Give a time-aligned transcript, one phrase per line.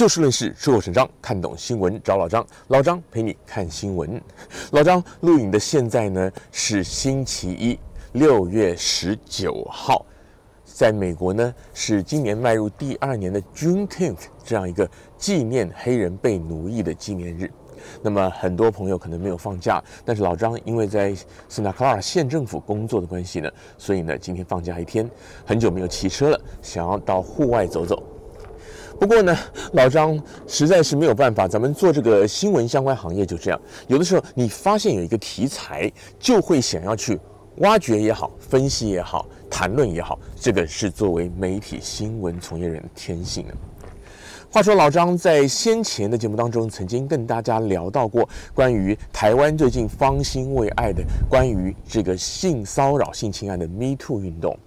[0.00, 4.18] 就事论事，出口成章，看懂新闻找老张，老张陪你看新闻。
[4.70, 7.78] 老张录影的现在呢是星期一，
[8.12, 10.06] 六月十九号，
[10.64, 17.52] 在美国呢是今年迈入第二年的 Juneteenth 这样一个纪念黑人被奴役的纪念日。
[18.00, 21.14] 那么很多朋友可能没有放假，但是老张因为在
[21.50, 25.06] Santa Clara 县政府工作的关系呢，所以呢今天放假一天，
[25.44, 28.02] 很久没有骑车了，想要到户外走走。
[29.00, 29.34] 不过呢，
[29.72, 31.48] 老张实在是没有办法。
[31.48, 37.18] 咱们做这个新闻相关行业就这样，有的时候你发现有一个题材，就会想要去
[37.56, 43.54] 挖掘也好、分析也好、谈论也好，这个是作为媒体新闻从业人的天性的。
[44.52, 54.58] 话说，老张在先前的节目当中曾经跟大家聊到过关于台湾最近方兴未艾的关于这个性骚扰、性侵案的 Me Too 运动。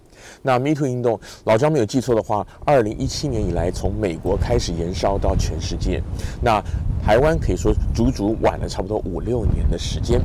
[0.43, 5.99] 那 Me Too 运动，老张没有记错的话，二零一七年以来，从美国开始延烧到全世界。
[6.41, 6.61] 那
[7.03, 10.21] 台湾可以说足足晚了差不多五六年的时间。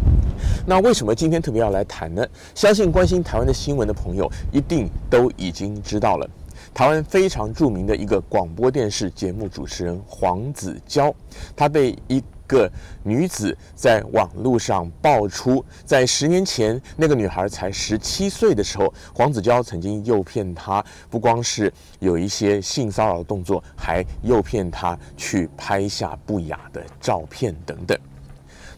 [0.66, 2.26] 那为什么今天特别要来谈呢？
[2.54, 6.28] 相信关心台湾的新闻的朋友一定都已经知道了。
[6.74, 11.12] 台湾非常著名的一个广播电视节目主持人黄子佼，
[11.56, 12.68] 他被一个
[13.04, 27.96] 女子在网络上爆出，在十年前那个女孩才十七岁的时候，黄子佼曾经诱骗她，不光是有一些性骚扰动作，还诱骗她去拍下不雅的照片等等。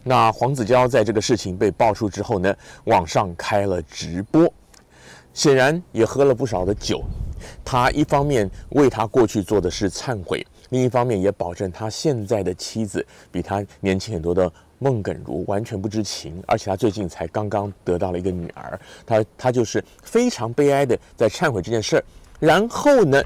[0.03, 4.51] 那黄子佼在这个事情被爆出之后呢，网上开了直播，
[5.33, 7.03] 显然也喝了不少的酒。
[7.63, 10.45] 他一方面为他过去做的事忏悔。
[10.71, 22.03] 另一方面，也保证他现在的妻子比他年轻很多的孟耿如完全不知情，而且他最近才刚刚得到了一个女儿，他他就是非常悲哀的在忏悔这件事儿。
[22.39, 23.21] 然后呢，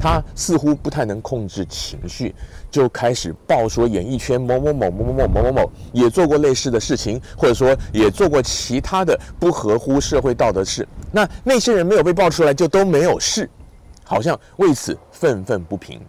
[0.00, 2.34] 他似乎不太能控制情绪，
[2.72, 10.86] 就开始爆说演艺圈某某某某某某某某某也做过类似的事情，或者说也做过其他的不合乎社会道德事。
[11.12, 13.48] 那那些人没有被爆出来，就都没有事，
[14.02, 16.00] 好像为此愤愤不平。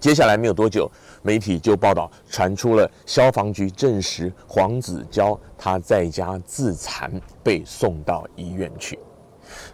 [0.00, 0.90] 接下来没有多久，
[1.22, 7.12] 媒体就报道传出了消防局证实黄子佼他在家自残，
[7.42, 8.98] 被送到医院去。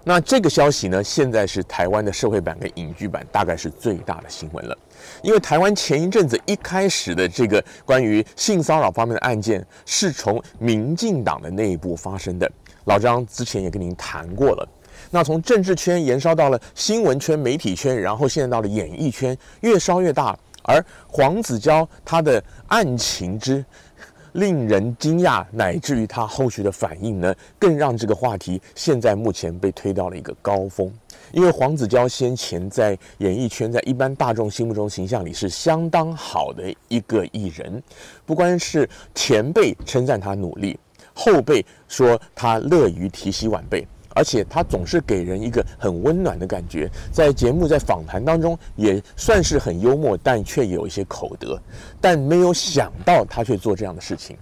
[0.03, 4.77] 那这个消息呢，现在是台湾的社会版跟影剧版，大概是最大的新闻了。
[5.23, 12.51] 因为台湾前一阵子一开始的这个关于性骚扰方面的案件，是从民进党的内部发生的。
[12.87, 14.69] 老张之前也跟您谈过了。
[15.11, 20.39] 那从政治圈延烧到了新闻圈、媒体圈，然后现在到了演艺圈，越烧越大。
[20.63, 23.65] 而黄子佼他的案情之
[24.33, 30.93] 令人惊讶，乃至于他后续的反应呢，更让这个话题现在目前被推到了一个高峰。
[31.33, 37.83] 因为黄子佼先前在演艺圈，在一般大众心目中形象里是相当好的一个艺人，
[38.27, 40.79] 不光是前辈称赞他努力，
[41.15, 43.87] 后辈说他乐于提携晚辈。
[44.19, 51.57] 而且他总是给人一个很温暖的感觉，在节目、在访谈当中也算是很幽默，但却有一些口德。
[52.01, 54.37] 但没有想到他却做这样的事情。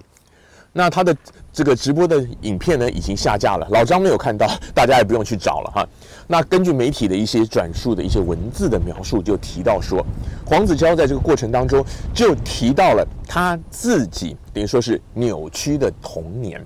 [0.73, 1.15] 那他的
[1.53, 3.69] 这个直播的影片呢，已经下架了。
[3.71, 5.87] 老张没有看到，大家也不用去找了哈。
[6.27, 10.03] 那根据媒体的一些转述的一些文字的描述，就提到说，
[10.47, 11.85] 黄子佼在这个过程当中
[12.15, 16.65] 就提到了他自己，等于说是扭曲的童年。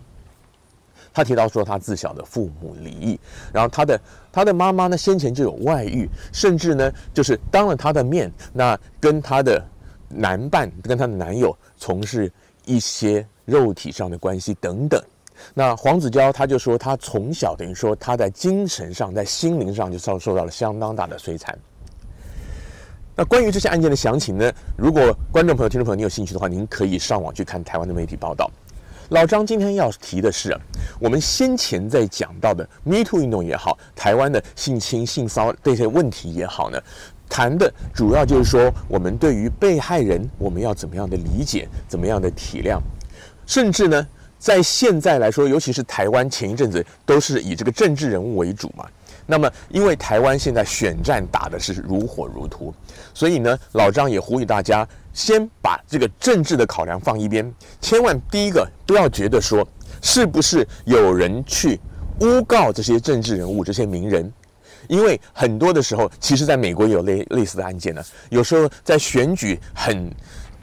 [1.12, 3.19] 他提到说，他自小的父母离异，
[3.53, 4.00] 然后他的
[4.32, 9.65] 他的妈妈呢，先前就有外遇，甚至呢，就是当了他的面，那跟他的
[10.09, 12.31] 男伴，跟他的男友从事
[12.65, 15.03] 一些肉体上的关系等等。
[15.54, 21.59] 那黄子佼他就说，他从小等于说他在精神上，在心灵上就遭受到了相当大的摧残。
[23.16, 28.50] 那关于这些案件的详情呢，如果观众朋友、听众朋友你有兴趣的话，您可以上网去看台湾的媒体报道。
[29.10, 30.56] 老张今天要提的是，
[31.00, 36.81] 我们先前在讲到的 Me Too 运动也好，台湾的性侵、性骚这些问题也好呢，
[37.29, 42.79] 谈的主要就是说，我们对于被害人，我们要怎么样的理解，怎么样的体谅，
[43.46, 44.06] 甚至呢，
[44.38, 48.87] 在现在来说，尤其是台湾前一阵子都是以这个政治人物为主嘛。
[49.31, 52.75] 那么，因为台湾现在选战打的是如火如荼，
[53.15, 57.49] 所以呢，老张也呼吁大家先把这个政治的考量放一边，
[57.81, 59.65] 千万第一个不要觉得说
[60.03, 61.79] 是不是有人去
[62.19, 64.31] 诬告这些政治人物、这些名人，
[64.88, 68.03] 因为很多的时候，其实在美国也有类类似的案件呢。
[68.31, 70.12] 有时候在选举很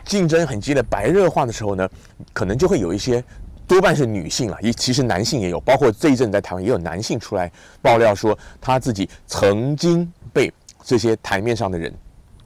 [0.04, 1.90] 竞争很激烈、白热化的时候呢，
[2.34, 3.24] 可能就会有一些。
[3.68, 10.52] 多半是女性了，也其实男性也有，包括这一阵在台湾也有男性出来爆料说他自己曾经被
[10.84, 11.94] 这些台面上的人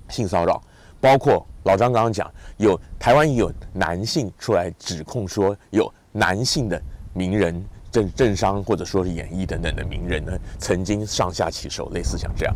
[0.10, 0.62] 性骚扰，
[1.00, 6.82] 包括老张刚刚讲，有台湾也有男性出来指控说，有男性的
[7.14, 7.64] 名人。
[7.92, 12.56] 政政商或者说是演艺等等的名人呢，曾经上下其手，类似像这样。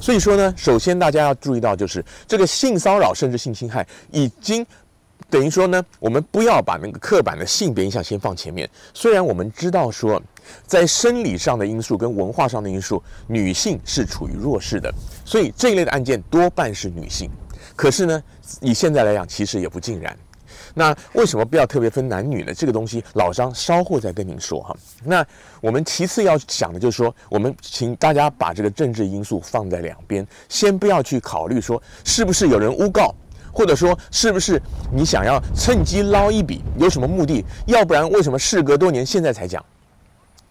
[0.00, 4.64] 所以说呢，首先大家要注意到，就是这个性骚扰甚至性侵害，已经
[5.28, 8.68] 等于说呢，我们不要把那个刻板的性别印象先放前面。
[8.94, 10.22] 虽然我们知道说，
[10.66, 14.92] 在生理上的因素跟文化上的因素，女性是处于弱势的，
[15.24, 17.28] 所以这一类的案件多半是女性。
[17.74, 18.22] 可是呢，
[18.60, 20.16] 以现在来讲，其实也不尽然。
[20.78, 22.54] 那为什么不要特别分男女呢？
[22.54, 24.76] 这个东西老张稍后再跟您说哈。
[25.04, 25.26] 那
[25.60, 33.14] 我们其次要想的就是说，我们请大家把这个政治因素放在两边，先不要去考虑说是不是有人诬告，
[33.56, 34.60] 或者说是不是
[34.92, 37.42] 你想要趁机捞一笔，有什么目的？
[37.64, 39.64] 要不然为什么事隔多年现在才讲？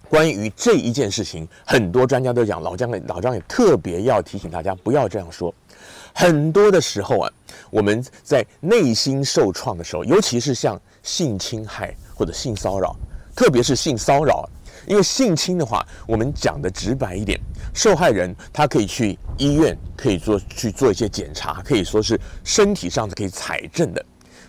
[0.09, 5.53] 关于这一件事情，很多专家都讲，老张老张也特别要提醒大家不要这样说。
[6.15, 7.31] 很多的时候啊，
[7.69, 12.95] 我们在内心受创的时候，尤其是像性侵害或者性骚扰，
[13.35, 14.49] 特别是性骚扰，
[14.87, 17.39] 因为性侵的话，我们讲的直白一点，
[17.75, 24.03] 受害人他可以去医院，可以做去做一些检查，可以说是身体上是可以采证的。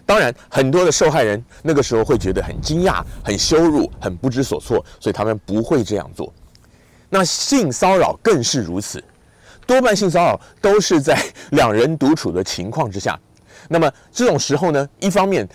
[0.07, 6.33] 当然，很多的受害人那个时候会觉得很惊讶、很羞辱、很不知所措，所以他们不会这样做。
[7.11, 9.03] 那性骚扰更是如此。
[9.67, 11.21] 多半性骚扰都是在
[11.51, 13.19] 两人独处的情况之下，
[13.69, 15.47] 那么这种时候呢，一方面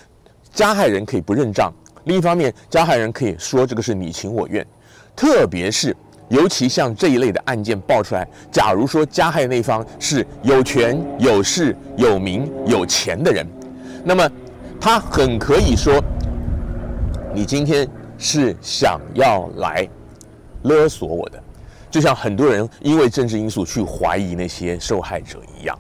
[0.54, 4.68] 加害人可以不认账，另一方面加害人可以说这个是你情我愿。
[5.16, 5.96] 特别是
[6.32, 13.46] 尤其像这一类的案件爆出来，假如说加害那方是有权有势有名有钱的人，
[14.04, 14.28] 那么
[14.80, 16.02] 他很可以说，
[17.34, 17.86] 你今天
[18.18, 19.88] 是想要来
[20.64, 21.44] 勒索我的。
[21.90, 25.78] 就像很多人因为政治因素去怀疑那些受害者一样，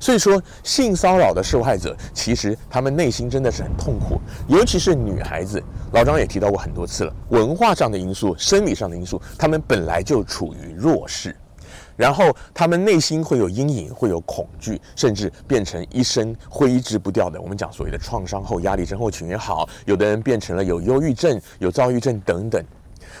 [0.00, 5.62] 所以说性骚扰的受害者其实他们内心真的是很痛苦，尤其是女孩子。
[5.92, 11.34] 老张也提到过很多次了，文化上的因素、生理上的因素，他们本来就处于弱势，
[11.96, 17.40] 然后他们内心会有阴影，会有恐惧，甚至变成一生挥之不掉的。
[17.40, 22.62] 我们讲所谓的创伤后压力症候群也好，有的人变成了有忧郁症、有躁郁症等等。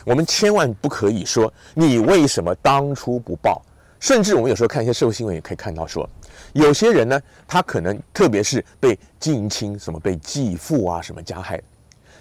[0.04, 3.62] 我们千万不可以说你为什么当初不报，
[3.98, 6.08] 甚至我们有时候看一些社会新闻也可以看到说，
[6.52, 11.60] 有些人呢，他可能特别是被近亲什么被继父啊什么加害，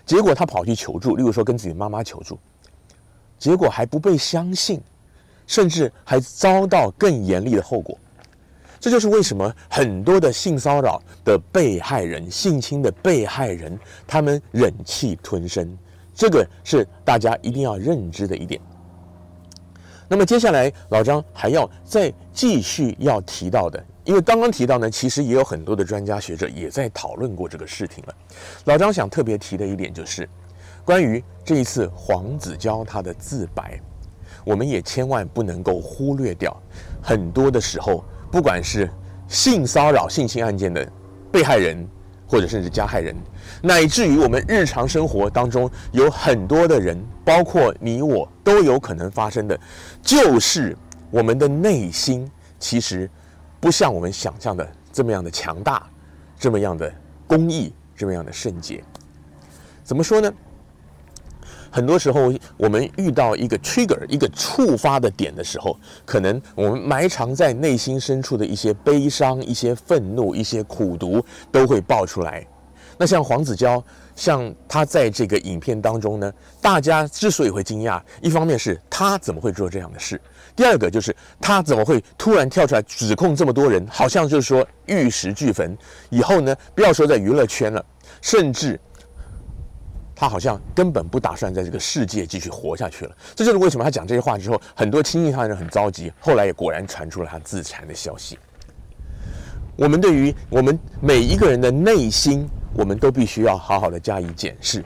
[0.06, 2.38] 结果他跑去求助，例如说跟自己妈妈求助，
[3.40, 4.82] 结果还不被相信，
[5.46, 7.98] 甚至还遭到更严厉的后果。
[8.80, 15.76] 这就是为什么很多的性骚扰的被害人、性侵的被害人，他们忍气吞声。
[16.14, 18.62] 这个是大家一定要认知的一点。
[20.08, 28.16] 那么接下来老张还要再继续要提到的，因为刚刚提到呢，其实也有很多的专家学者也在讨论过这个事情了。
[28.64, 30.28] 老张想特别提的一点就是，
[30.86, 33.78] 关于这一次黄子佼他的自白，
[34.46, 36.58] 我们也千万不能够忽略掉，
[37.04, 38.90] 很多的时候，不管是
[39.28, 40.90] 性骚扰、性侵案件的
[41.30, 41.86] 被害人。
[42.30, 43.16] 或者甚至加害人，
[43.62, 49.58] 乃至于我们日常生活当中有很多的人，包括你我，都有可能发生的，
[50.02, 50.78] 就是
[51.10, 53.10] 我们的内心其实
[53.60, 55.88] 不像我们想象的这么样的强大，
[56.40, 56.94] 这么样的
[57.26, 58.84] 公义，这么样的圣洁。
[59.84, 60.32] 怎么说呢？
[61.70, 72.46] 很多时候，我们遇到一个 trigger，一个触发的点的时候，可能我们埋藏在内心深处的一些悲伤、一些愤怒、一些苦毒都会爆出来。
[72.98, 73.84] 那像黄子佼，
[74.16, 80.20] 像他在这个影片当中呢，大家之所以会惊讶，一方面是他怎么会做这样的事，
[80.58, 85.78] 第二个就是他怎么会突然跳出来指控这么多人，好像就是说玉石俱焚。
[86.10, 87.86] 以后呢，不要说在娱乐圈了，
[88.22, 88.78] 甚至。
[90.20, 93.16] 他好像根本不打算在这个世界继续活下去了。
[93.36, 96.12] 这就是为什么他讲这些话之后，很多亲近他的人很着急。
[96.20, 98.40] 后来也果然传出了他自残的消息。
[99.76, 104.84] 我们对于我们每一个人的内心，我们都必须要好好的加以检视。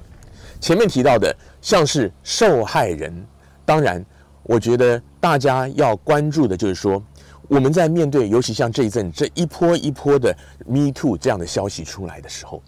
[0.59, 3.25] 前面提到的，像是受害人，
[3.63, 4.05] 当然，
[4.43, 7.01] 我觉得大家要关注的就是说，
[7.47, 10.35] 我们在面对，尤其像这一阵这一波一波的
[10.65, 12.61] Me Too 这样的消息出来的时候，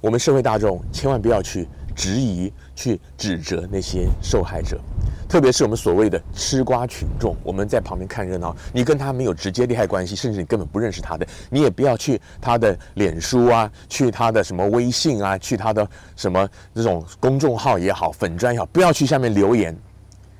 [0.00, 1.66] 我们社会大众千万不要去。
[1.96, 4.78] 质疑、去指责那些受害者，
[5.26, 8.54] 特别是我们所谓的吃瓜群众，我们在旁边看热闹。
[8.70, 19.74] 你跟他没有直接利害关系，甚至你根本不认识他的，你也不要去他的脸书啊，去他的什么微信啊，去他的什么这种公众号也好、粉专也好，不要去下面留言，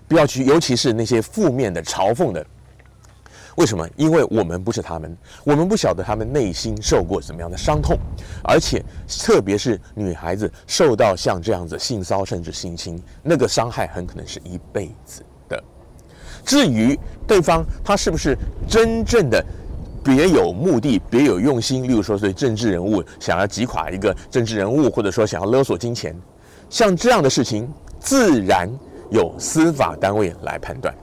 [0.08, 2.44] 不要去，尤其是那些负面的、嘲讽的。
[3.56, 3.88] 为什么？
[3.96, 7.96] 因为我们不是他们，我们不晓得他们内心受过什么样的伤痛，
[8.44, 15.64] 而且特别是女孩子受到像这样子性骚甚至性侵，那个伤害很可能是一辈子的。
[16.44, 18.36] 至于对方他是不是
[18.68, 19.42] 真正的
[20.04, 26.14] 别有目的、别有用心，例如说对政治人物想要击垮一个政治人物，或者说想要勒索金钱，
[26.68, 27.66] 像这样的事情，
[27.98, 28.70] 自然
[29.10, 30.94] 由司法单位来判断。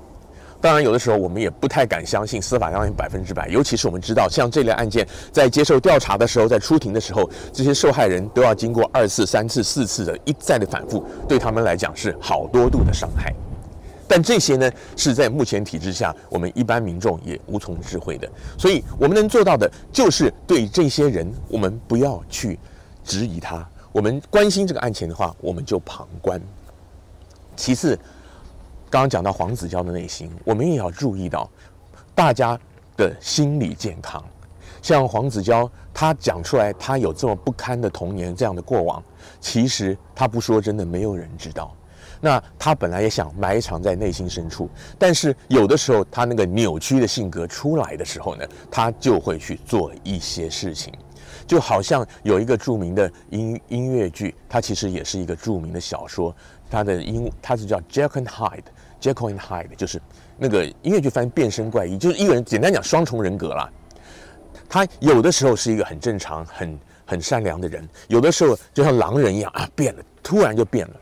[0.61, 13.33] 当然，有的时候我们也不太敢相信司法单位百分之百，尤其是我们知道，像这类案件在接受调查的时候，在出庭的时候，这些受害人都要经过二次、三次、四次的一再的反复，对他们来讲是好多度的伤害。
[14.07, 18.29] 但这些呢，是在目前体制下，我们一般民众也无从知会的。
[18.57, 22.57] 所以，我们能做到的就是对这些人，我们不要去
[23.03, 23.67] 质疑他。
[23.91, 26.39] 我们关心这个案情的话，我们就旁观。
[27.55, 27.97] 其次。
[28.89, 31.49] 刚刚讲到黄子佼的内心，我们也要注意到
[32.13, 32.55] 大家
[32.95, 34.23] 的心理健康。
[34.83, 39.03] 像黄子佼，他讲出来他有这么不堪的童年这样的过往，
[39.41, 41.75] 其实他不说真的没有人知道。
[42.21, 44.69] 那他本来也想埋藏在内心深处，
[44.99, 50.93] 但是有的时候他那个扭曲的性格出来的时候呢，他就会去做一些事情。
[51.45, 56.35] 就好像有一个著名的音音乐剧，它其实也是一个著名的小说，
[56.69, 58.63] 它的音它是叫 Jekyll and Hyde。
[59.01, 60.01] Jekyll and Hyde 就是
[60.37, 63.69] 那个音乐剧翻译变身怪医，就是一个人简单讲双重人格啦。
[64.69, 70.93] 他有的时候是一个很正常、很很善良的人，有的时候就像狼人一样啊，变了，突然就变了。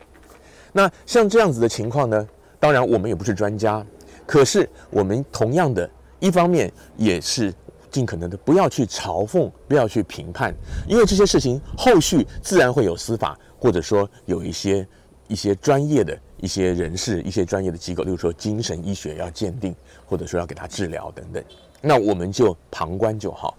[0.72, 3.86] 那像这样子的情况呢，当然我们也不是专家，
[4.26, 7.54] 可是我们同样的一方面也是
[7.92, 10.52] 尽可能的不要去嘲讽，不要去评判，
[10.88, 14.84] 因为这些事情后续自然会有司法，或者说有一些
[15.28, 16.18] 一些专业的。
[16.42, 19.72] 一些人士、一些专业的机构，例如说精神医学要鉴定，
[20.04, 21.40] 或者说要给他治疗等等，
[21.80, 23.56] 那我们就旁观就好。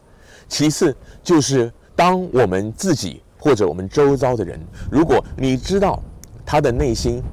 [0.50, 4.60] 其次就是，当我们自己或者我们周遭的人，
[4.92, 5.98] 如果你知道
[6.46, 7.24] 他的内心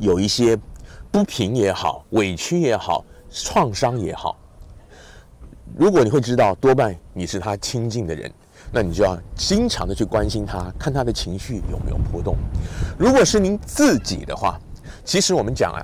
[0.00, 0.58] 有一些
[1.12, 4.36] 不平也好、委屈也好、创伤也好，
[5.76, 8.30] 如果你会知道，多半你是他亲近的人。
[8.72, 12.36] 那你就要经常的去关心他，看他的情绪有没有波动。
[12.96, 14.60] 如果是您自己的话，
[15.04, 15.82] 其实我们讲啊，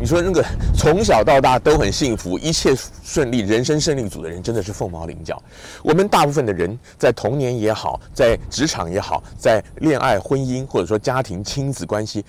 [0.00, 0.44] 你说那个
[0.76, 2.74] 从小到大都很幸福、一切
[3.04, 5.40] 顺利、人生胜利组的人，真的是凤毛麟角。
[5.84, 12.24] 我们大部分的人在童年也好，在职场也好，在恋爱、婚姻或者说家庭亲子关系，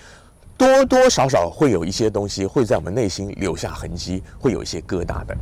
[0.56, 5.36] 多多少少会有一些东西会在我们内心留下痕迹，会有一些疙瘩的。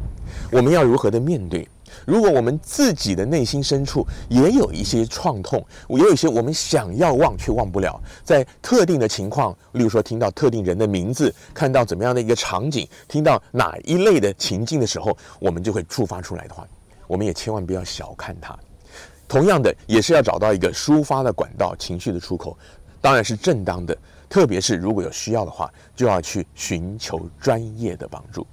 [0.51, 1.69] 我们要如何的面对？
[2.05, 16.67] 如果我们自己的内心深处也有一些创痛，也有一些我们想要忘却忘不了，在特定的情况，例如说听到特定人的名字，看到怎么样的一个场景，听到哪一类的情境的时候，我们就会触发出来的话，
[17.07, 18.59] 我们也千万不要小看它。
[19.29, 22.59] 同样的，也是要找到一个抒发的管道，情绪的出口，
[23.05, 23.95] 当然是正当的。
[24.31, 28.47] 特别是如果有需要的话，就要去寻求专业的帮助。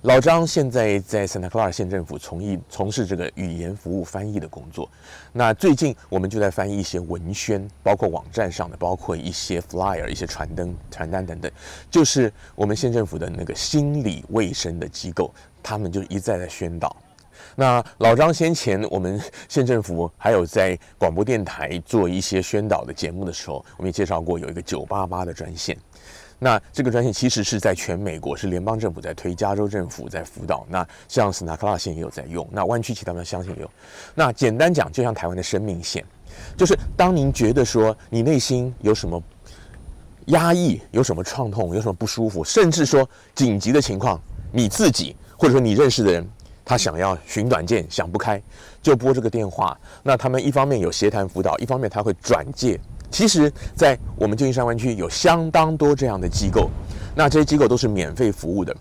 [0.00, 4.90] 老张现在在 Santa Clara 县政府从艺从事这个语言服务翻译的工作。
[5.30, 11.52] 那最近我们就在翻译一些文宣，包括网站上的，包括一些 flyer、一些传灯、传单等等。
[11.90, 16.96] 就是我们县政府的那个心理卫生的机构，他们就一再在宣导。
[17.56, 25.76] 那老张先前我们县政府还有在广播电台做一些宣导的节目的时候，我们也介绍过有一个九八八的专线。
[26.38, 30.66] 那这个专线其实是在全美国，是联邦政府在推，加州政府在辅导。
[30.68, 33.70] 那像 Santa Clara 县也有在用，那湾区其他的乡县也有。
[34.12, 36.04] 那简单讲，就像台湾的生命线，
[36.56, 39.22] 就是当您觉得说你内心有什么
[40.26, 46.28] 压抑、有什么创痛、有什么不舒服，甚至说紧急的情况，你自己或者说你认识的人，
[46.64, 48.40] 他想要寻短见、想不开，
[48.80, 49.78] 就拨这个电话。
[50.02, 52.78] 那他们一方面有协谈辅导，一方面他会转介。
[53.10, 56.70] 其实，在我们旧金山湾区有相当多这样的机构，
[57.14, 58.74] 那这些机构都是免费服务的。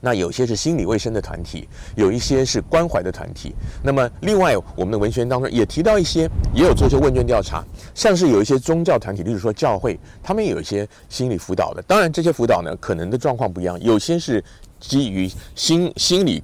[0.00, 3.54] 那有些是心理卫生的团体，有一些是关怀的团体。
[3.82, 11.82] 那么，另外我们的文宣当中也提到一些，也有做一些问卷调查，像是有一些宗教团体，例如说教会，他们也有一些心理辅导的。
[11.86, 14.44] 当然，这些辅导呢，可能的状况不一样，有些是
[14.88, 16.42] 基于心心理。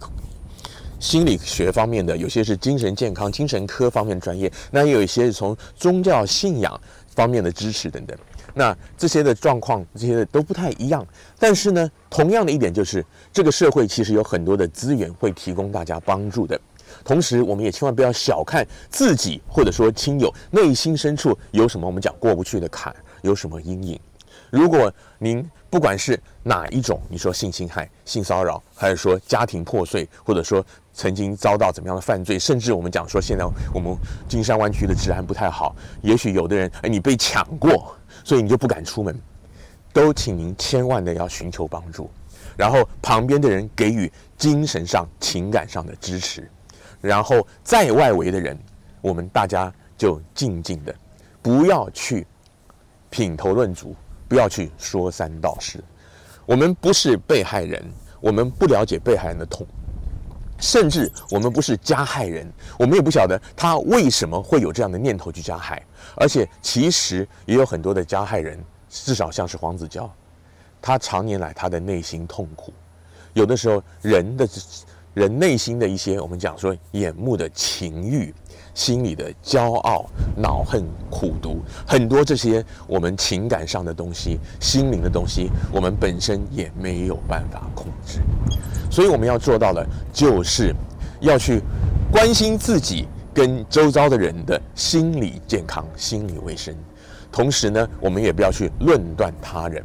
[0.99, 6.79] 心理学方面的，有些是精神健康、精神科方面专业，那也有一些是从宗教信仰
[7.15, 8.15] 方面的支持等等。
[8.53, 11.03] 那这些的状况，这些的都不太一样。
[11.39, 16.61] 但是呢，同样的一点就是，这个社会其实有很多的资源会提供大家帮助的。
[17.03, 23.99] 同时，我们也千万不要小看自己或者说亲友内心深处有什么我们讲过不去的坎，有什么阴影。
[24.51, 33.97] 如果您不管是哪一种，你说性侵害、性骚扰，还是说家庭破碎，或者说曾经遭到怎么样的犯罪，甚至我们讲说现在我们
[34.29, 39.17] 金山湾区的治安不太好，也许有的人哎，你被抢过，所以你就不敢出门，
[39.93, 42.11] 都请您千万的要寻求帮助，
[42.57, 46.51] 然后旁边的人给予精神上、情感上的支持，
[47.01, 48.59] 然后在外围的人，
[49.01, 50.93] 我们大家就静静的，
[51.41, 52.27] 不要去
[53.09, 53.95] 品头论足。
[54.31, 55.83] 不要去说三道四，
[56.47, 57.85] 我们不是被害人，
[58.21, 59.67] 我们不了解被害人的痛，
[60.61, 65.85] 甚至我们不是加害人，我们也不晓得他为什么会有这样的念头去加害，
[66.15, 68.57] 而且其实也有很多的加害人，
[68.89, 70.09] 至少像是黄子佼，
[70.81, 72.73] 他常年来他的内心痛苦，
[73.33, 74.49] 有的时候人的
[75.15, 78.35] 人内心的一些我们讲说眼目的情欲。
[78.73, 88.21] 心里的骄傲、恼恨、苦毒，很多这些我们情感上的东西、心灵的东西，我们本身也没有办法控制。
[88.89, 90.73] 所以我们要做到的，就是
[91.21, 91.61] 要去
[92.13, 96.73] 关心自己跟周遭的人的心理健康、心理卫生。
[97.33, 99.85] 同时呢，我们也不要去论断他人。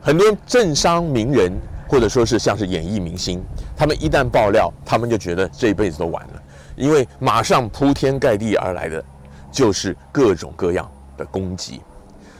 [0.00, 1.52] 很多政商名人，
[1.88, 3.42] 或者说是像是演艺明星，
[3.76, 6.42] 他们一旦爆料，他们就觉得这一辈子都完了。
[6.76, 9.04] 因为马上铺天盖地而来的，
[9.50, 11.80] 就是各种各样的攻击，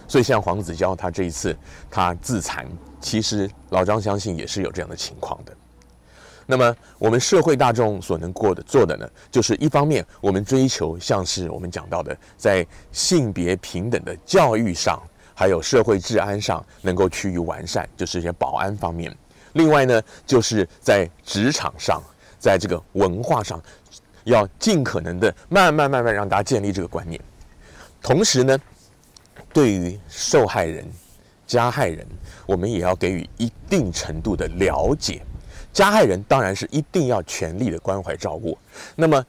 [0.07, 1.57] 所以像黄子佼他这一次
[1.91, 2.65] 他自残，
[3.01, 5.53] 其实老张相信也是有这样的情况的。
[6.47, 15.03] 那么我们社会大众所能过的做的呢，就是一方面我们追求像是我们讲到的，在性别平等的教育上，
[15.35, 19.13] 还有社会治安上能够趋于完善，就是一些保安方面；
[19.59, 22.03] 另外呢，就是在职场上，
[22.39, 23.63] 在这个文化上。
[24.25, 27.19] 要尽可能的慢慢慢慢让大家建立这个观念，
[28.03, 28.59] 同时呢，
[29.55, 30.87] 对于受害人、
[31.47, 32.07] 加害人，
[32.45, 35.23] 我们也要给予一定程度的了解。
[35.73, 38.59] 加害人当然是一定要全力的关怀照顾，
[38.97, 39.25] 那么，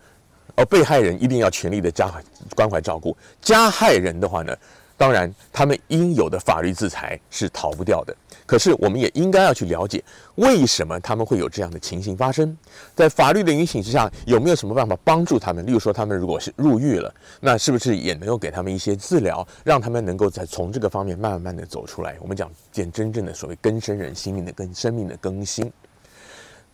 [0.54, 2.12] 而被害人一定要全力的加
[2.54, 3.16] 关怀照顾。
[3.40, 4.54] 加害人的话呢，
[5.00, 8.14] 当然他们应有的法律制裁是逃不掉的。
[8.46, 10.04] 可是，我们也应该要去了解，
[10.36, 12.58] 为什么他们会有这样的情形发生？
[12.96, 15.66] 在法律的允许之下，有没有什么办法帮助他们？
[15.66, 22.18] 例如说，他们如果是入狱了，那是不是也能够给他们一些治疗，让他们能够再从这个方面慢慢的走出来？
[22.20, 25.72] 我们讲见真正的所谓根生人心命的更生命的更新。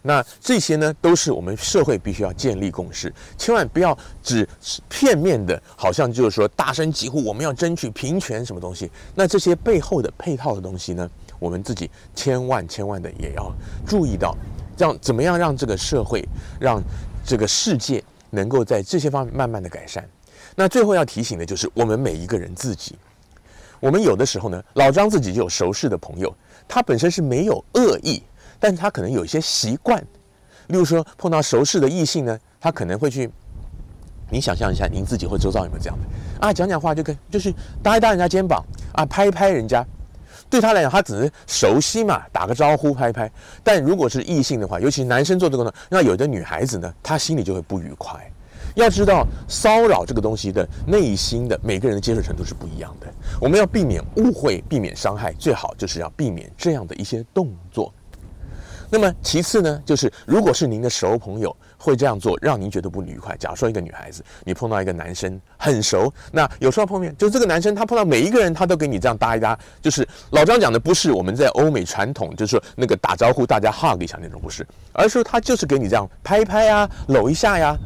[0.08, 4.48] 那这些呢，都是我们社会必须要建立共识，千万不要只
[4.88, 8.92] 片面的，好像就是说大声疾呼我们要争取平权什么东西。
[9.16, 11.10] 那这些背后的配套的东西呢？
[11.38, 13.52] 我们自己千万千万的也要
[13.86, 14.38] 注意到，
[14.78, 16.24] 让怎么样让这个社会、
[16.60, 16.82] 让
[17.26, 20.08] 这个世界能够在这些方面慢慢的改善。
[20.56, 22.96] 那最后要提醒的就是，我们每一个人自己，
[23.82, 26.34] 我们有的时候呢，老张自己就有熟识的朋友，
[26.68, 28.24] 他本身是没有恶意，
[28.60, 30.00] 但是他可能有一些习惯，
[30.68, 33.30] 例如说碰到熟识的异性呢，他可能会去，
[34.30, 36.54] 你想象一下，您自己或周遭有没有这样的啊？
[36.54, 38.64] 讲讲话就跟就是搭一搭人家肩膀
[38.94, 39.86] 啊，拍拍人家。
[40.48, 43.30] 对他来讲，他只是熟悉嘛，打个招呼，拍拍。
[43.64, 48.20] 但如果是异性的话，尤其男生做这个呢，那有的女孩子呢，她心里就会不愉快。
[48.76, 53.08] 要知道，骚扰这个东西的内心的每个人的接受程度是不一样的。
[53.42, 57.92] 我们要避免误会，避免伤害，最好就是要避免这样的一些动作。
[58.90, 63.36] 那么其次呢，就是如果是您的熟朋友会这样做，让您觉得不愉快。
[63.38, 69.58] 假如说一个女孩子，你碰到一个男生很熟，那有时候碰面，就这个男生他碰到每一个人，他都给你这样搭一搭。
[69.82, 77.78] 就是老张讲的不是我们在欧美传统，就是那个打招呼大家 hug 一下那种，不是，而是他就是给你这样拍一拍呀，搂一下呀。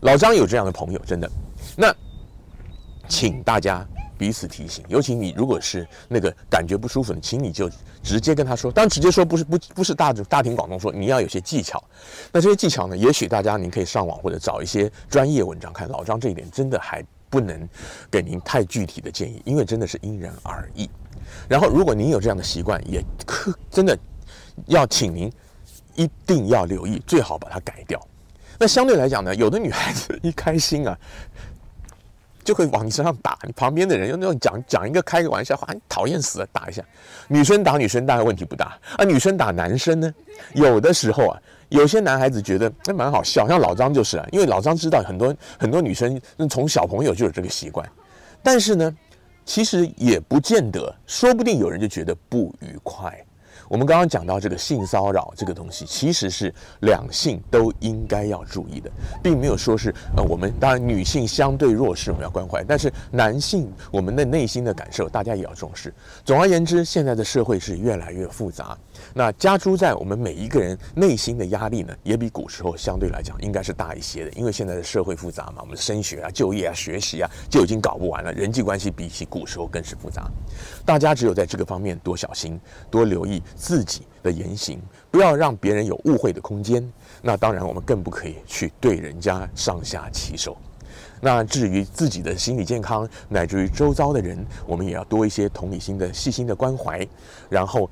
[0.00, 1.30] 老张有这样的朋友，真的。
[1.76, 1.94] 那
[3.08, 3.86] 请大家。
[4.24, 7.70] 彼此提醒，尤其你如果是那个感觉不舒服的，请你就
[8.02, 8.72] 直接跟他说。
[8.72, 11.84] 当然，直接说不是不不是大大庭广众说，你要有些技巧。
[12.32, 15.86] 那这些技巧呢，也许大家您可以上网或者找一些专业文章看。
[15.90, 17.68] 老张这一点真的还不能
[18.10, 20.88] 给您太具体的建议，因为真的是因人而异。
[21.46, 23.94] 然后，如果您有这样的习惯，也可真的
[24.68, 25.30] 要请您
[25.96, 28.00] 一定要留意，最好把它改掉。
[28.58, 30.98] 那相对来讲呢，有的女孩子一开心啊。
[32.44, 36.84] 就会往你身上打，你旁边的人用那种讲讲一个开个玩笑话，你讨厌死了，打一下。
[37.26, 40.14] 女生打女生大概问题不大啊，女生打男生呢，
[40.52, 47.88] 有的时候啊，有些男孩子觉得那蛮好笑，像老张就是啊，因为老张知道很多很多女生从小朋友就有这个习惯，
[48.42, 48.94] 但是呢，
[49.44, 53.18] 其实也不见得，说不定有人就觉得不愉快。
[53.68, 58.90] 我们刚刚讲到这个性骚扰这个东西，其实是两性都应该要注意的，
[59.22, 65.92] 并没有说是呃我们当然女性相对弱势我们要关怀，但是男性我们的内心的感受大家也要重视。
[66.24, 68.76] 总而言之，现在的社会是越来越复杂，
[69.14, 80.30] 那加诸在我们每一个人内心的压力呢，也比古时候相对来讲应该是大一些的，因为现在的社会复杂嘛，我们升学啊、就业啊、学习啊就已经搞不完了，人际关系比起古时候更是复杂，
[80.84, 83.42] 大家只有在这个方面多小心、多留意。
[83.54, 86.86] 自己的言行，不要让别人有误会的空间。
[87.22, 90.56] 那当然，我们更不可以去对人家上下其手。
[91.20, 97.06] 那至于自己的心理健康，乃至于周遭的人，我们也要多一些同理心的细心的关怀。
[97.48, 97.88] 然后，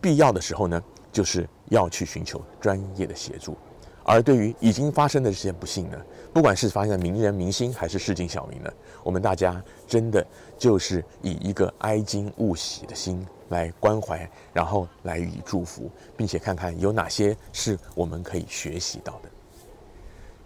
[0.00, 3.56] 必要的时候呢，就是要去寻求专业的协助。
[4.04, 5.98] 而对于已经发生的这些不幸呢，
[6.32, 8.70] 不管是发生在名人明星还是市井小民呢，
[9.02, 10.24] 我们大家真的
[10.58, 19.28] 就是以一个哀矜勿喜的心来关怀，然后来予以祝福，并且看看有哪些是我们可以学习到的。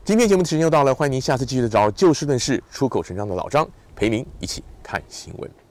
[0.04, 5.67] 今天节目的时间又到了，欢迎您下次继续的找就事论事、出口成章的老张陪您一起看新闻。